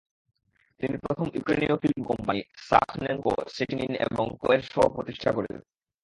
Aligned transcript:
তিনি 0.79 0.97
প্রথম 0.97 1.27
ইউক্রেনীয় 1.33 1.75
ফিল্ম 1.77 2.03
কোম্পানি, 2.03 2.41
সাখনেনকো, 2.55 3.33
শেটিনিন 3.49 3.93
এবং 3.95 4.25
কো-এর 4.39 4.61
সহ-প্রতিষ্ঠা 4.61 5.31
করেন। 5.31 5.59